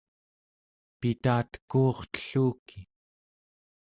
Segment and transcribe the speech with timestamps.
[0.99, 2.67] pitateku'urtelluki